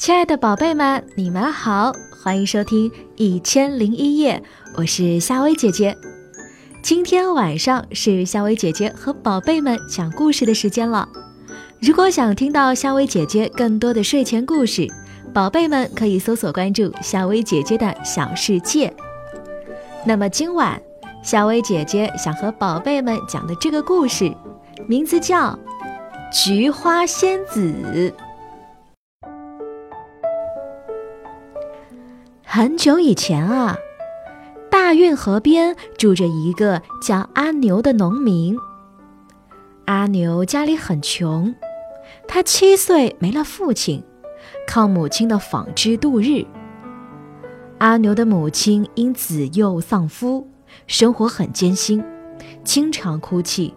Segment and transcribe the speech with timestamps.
[0.00, 1.92] 亲爱的宝贝们，你们好，
[2.22, 4.42] 欢迎收听《一千零一夜》，
[4.78, 5.94] 我是夏薇姐姐。
[6.82, 11.06] 今天晚上是夏薇姐姐和宝贝们讲故事的时间了。
[11.82, 14.88] 如果想听到夏薇姐姐更多的睡前故事，
[15.34, 18.90] 宝贝们可以搜索关注夏薇姐姐的小世界。
[20.06, 20.80] 那么今晚，
[21.22, 24.34] 夏薇姐姐想和宝贝们讲的这个故事，
[24.88, 25.50] 名字叫
[26.32, 28.14] 《菊花仙子》。
[32.52, 33.78] 很久以前啊，
[34.68, 38.58] 大运河边住着一个叫阿牛的农民。
[39.84, 41.54] 阿牛家里很穷，
[42.26, 44.02] 他七岁没了父亲，
[44.66, 46.44] 靠母亲的纺织度日。
[47.78, 50.48] 阿牛的母亲因子幼丧夫，
[50.88, 52.02] 生活很艰辛，
[52.64, 53.72] 经常哭泣，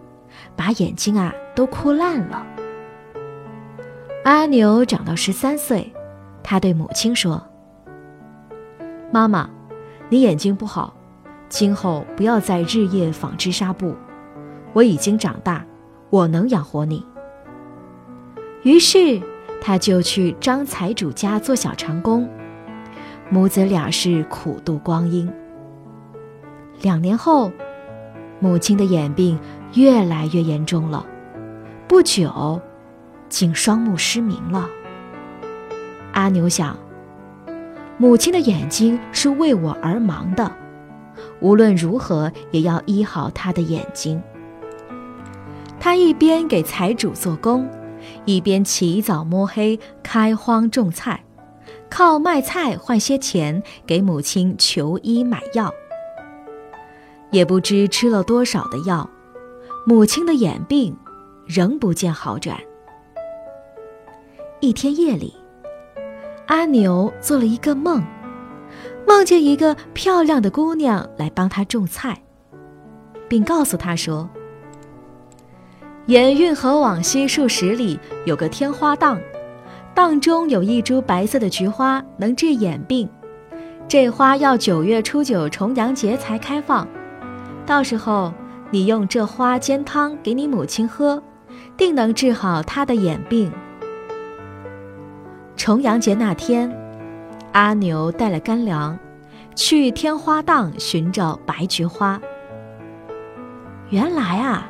[0.56, 2.44] 把眼睛啊都哭烂了。
[4.24, 5.94] 阿牛长到十三岁，
[6.42, 7.40] 他对母亲说。
[9.14, 9.48] 妈妈，
[10.08, 10.92] 你眼睛不好，
[11.48, 13.94] 今后不要再日夜纺织纱布。
[14.72, 15.64] 我已经长大，
[16.10, 17.06] 我能养活你。
[18.64, 19.22] 于是，
[19.62, 22.28] 他就去张财主家做小长工，
[23.30, 25.32] 母子俩是苦度光阴。
[26.82, 27.52] 两年后，
[28.40, 29.38] 母亲的眼病
[29.74, 31.06] 越来越严重了，
[31.86, 32.60] 不久，
[33.28, 34.68] 竟双目失明了。
[36.14, 36.76] 阿牛想。
[37.96, 40.50] 母亲的眼睛是为我而忙的，
[41.40, 44.20] 无论如何也要医好她的眼睛。
[45.78, 47.68] 他一边给财主做工，
[48.24, 51.22] 一边起早摸黑开荒种菜，
[51.88, 55.72] 靠卖菜换些钱给母亲求医买药。
[57.30, 59.08] 也不知吃了多少的药，
[59.86, 60.96] 母亲的眼病
[61.46, 62.58] 仍不见好转。
[64.60, 65.34] 一天夜里。
[66.46, 68.04] 阿牛做了一个梦，
[69.06, 72.20] 梦见一个漂亮的姑娘来帮他种菜，
[73.28, 74.28] 并告诉他说
[76.04, 79.18] ：“沿运河往西数十里有个天花荡，
[79.94, 83.08] 荡中有一株白色的菊花，能治眼病。
[83.88, 86.86] 这花要九月初九重阳节才开放，
[87.64, 88.32] 到时候
[88.70, 91.22] 你用这花煎汤给你母亲喝，
[91.74, 93.50] 定能治好她的眼病。”
[95.56, 96.70] 重阳节那天，
[97.52, 98.98] 阿牛带了干粮，
[99.54, 102.20] 去天花荡寻找白菊花。
[103.88, 104.68] 原来啊，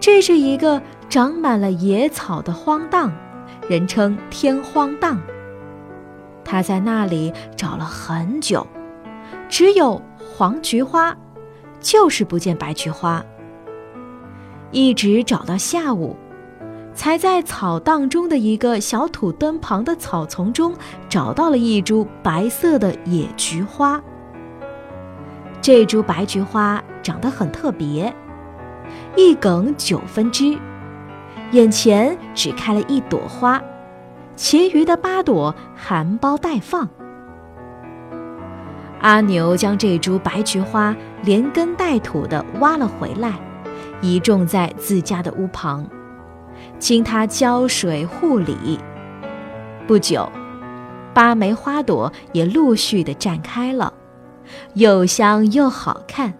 [0.00, 3.12] 这是一个长满了野草的荒荡，
[3.68, 5.20] 人称天荒荡。
[6.44, 8.66] 他在那里找了很久，
[9.48, 11.16] 只有黄菊花，
[11.80, 13.24] 就是不见白菊花。
[14.72, 16.16] 一直找到下午。
[16.94, 20.74] 才在草荡中的一个小土墩旁的草丛中
[21.08, 24.00] 找到了一株白色的野菊花。
[25.60, 28.14] 这株白菊花长得很特别，
[29.16, 30.58] 一梗九分枝，
[31.52, 33.62] 眼前只开了一朵花，
[34.36, 36.88] 其余的八朵含苞待放。
[39.00, 43.32] 阿牛将这株白菊花连根带土地挖了回来，
[44.00, 45.84] 移种在自家的屋旁。
[46.78, 48.78] 经他浇水护理，
[49.86, 50.30] 不久，
[51.14, 53.92] 八枚花朵也陆续的绽开了，
[54.74, 56.34] 又香又好看。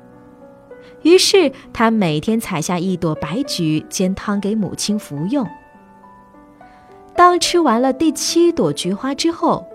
[1.02, 5.46] 于是他每天采下一朵白菊煎汤给母亲服用。
[7.14, 9.66] 当吃完了第七朵菊花之后，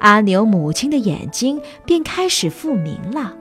[0.00, 3.34] 阿牛母亲的眼睛便开始复明了。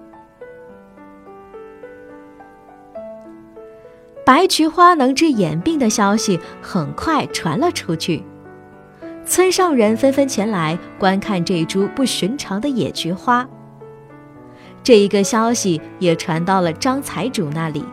[4.25, 8.23] 白菊花能治眼病的消息很快传了出去，
[9.25, 13.45] 村上人纷纷前来观看这株不寻常的野菊花。
[14.81, 17.83] 这一个消息也传到了张财主那里，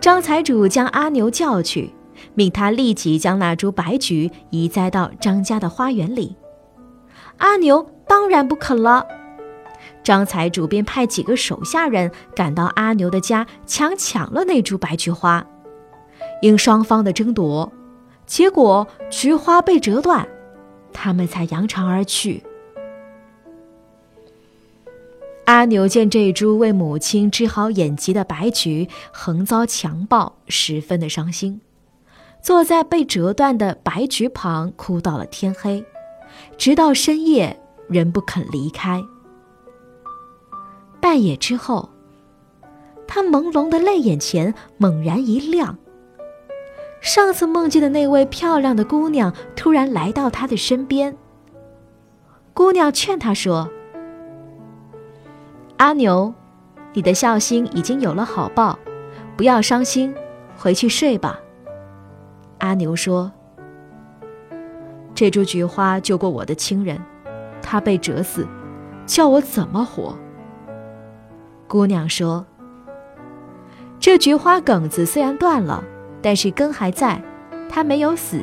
[0.00, 1.94] 张财主将阿牛叫去，
[2.34, 6.36] 命他立即将那株白菊移栽到张家的花园里。
[7.36, 9.06] 阿牛当然不肯了。
[10.02, 15.46] 张财主便派几个手下人赶到阿牛的家，强抢了那株白菊花。
[16.42, 17.70] 因双方的争夺，
[18.26, 20.26] 结果菊花被折断，
[20.92, 22.42] 他们才扬长而去。
[25.44, 31.60] 阿牛见这株为母亲治好眼疾的白菊横遭强暴，十分的伤心，
[32.40, 35.84] 坐在被折断的白菊旁哭到了天黑，
[36.56, 39.02] 直到深夜仍不肯离开。
[41.00, 41.88] 半夜之后，
[43.06, 45.78] 他朦胧的泪眼前猛然一亮，
[47.00, 51.16] 上次梦见的那位漂亮的姑娘突然来到他的身边。
[52.52, 53.70] 姑娘劝他说
[55.78, 56.34] ：“阿牛，
[56.92, 58.78] 你的孝心已经有了好报，
[59.36, 60.14] 不要伤心，
[60.56, 61.40] 回去睡吧。”
[62.58, 63.32] 阿牛说
[65.14, 67.00] ：“这株菊花救过我的亲人，
[67.62, 68.46] 他被折死，
[69.06, 70.14] 叫我怎么活？”
[71.70, 72.44] 姑娘说
[74.00, 75.84] ：“这菊花梗子虽然断了，
[76.20, 77.22] 但是根还在，
[77.68, 78.40] 它没有死。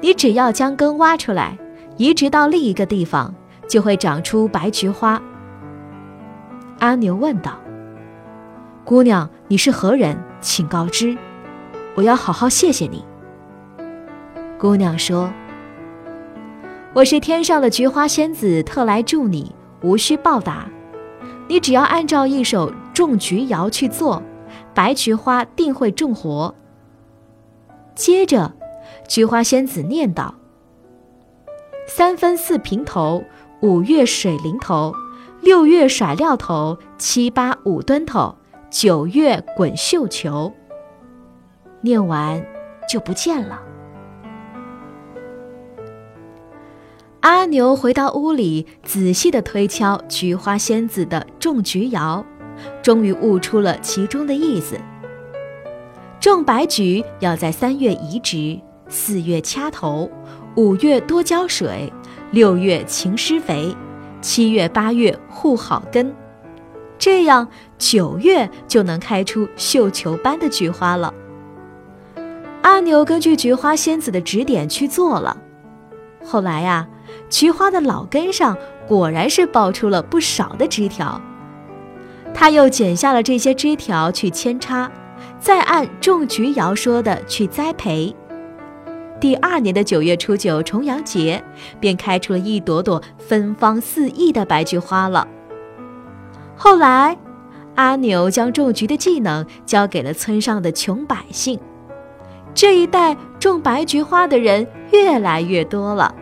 [0.00, 1.58] 你只要将根挖出来，
[1.96, 3.34] 移植到另一个地方，
[3.66, 5.20] 就会长出白菊花。”
[6.78, 7.58] 阿牛问道
[8.86, 10.16] ：“姑娘，你是何人？
[10.40, 11.18] 请告知，
[11.96, 13.04] 我要好好谢谢你。”
[14.56, 15.28] 姑娘说
[16.94, 20.68] ：“我是天上的菊花仙子，特来助你，无需报答。
[21.50, 24.22] 你只要按照一首种菊谣去做，
[24.72, 26.54] 白菊花定会种活。”
[27.92, 28.52] 接着，
[29.08, 30.36] 菊花仙子念道
[31.88, 33.24] ：“三分四平头，
[33.62, 34.94] 五月水灵头，
[35.40, 38.36] 六月甩料头，七八五墩头，
[38.70, 40.52] 九月滚绣球。”
[41.82, 42.46] 念完
[42.88, 43.60] 就不见了。
[47.20, 52.24] 阿牛回到屋里，仔细地推敲菊花仙子的种菊谣，
[52.82, 54.78] 终于悟出了其中的意思。
[56.18, 58.58] 种白菊要在三月移植，
[58.88, 60.10] 四月掐头，
[60.56, 61.92] 五月多浇水，
[62.30, 63.76] 六月勤施肥，
[64.22, 66.14] 七月八月护好根，
[66.98, 67.46] 这样
[67.76, 71.12] 九月就能开出绣球般的菊花了。
[72.62, 75.36] 阿牛根据菊花仙子的指点去做了，
[76.24, 76.88] 后来呀。
[77.28, 81.20] 菊花的老根上果然是爆出了不少的枝条，
[82.34, 84.90] 他又剪下了这些枝条去扦插，
[85.38, 88.14] 再按种菊谣说的去栽培。
[89.20, 91.44] 第二年的九月初九重阳节，
[91.78, 95.28] 便开出了一朵朵芬芳四溢的白菊花了。
[96.56, 97.16] 后来，
[97.74, 101.60] 阿牛将种菊的技能交给了村上的穷百姓，
[102.54, 106.14] 这一代种白菊花的人越来越多了。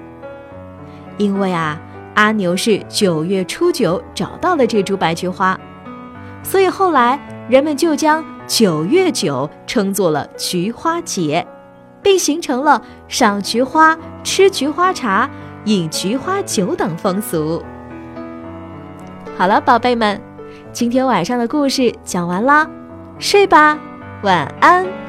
[1.18, 1.78] 因为啊，
[2.14, 5.58] 阿牛是九月初九找到了这株白菊花，
[6.42, 7.18] 所以后来
[7.48, 11.46] 人们就将九月九称作了菊花节，
[12.02, 15.28] 并形成了赏菊花、吃菊花茶、
[15.64, 17.62] 饮菊花酒等风俗。
[19.36, 20.20] 好了，宝贝们，
[20.72, 22.68] 今天晚上的故事讲完啦，
[23.18, 23.78] 睡吧，
[24.22, 25.07] 晚安。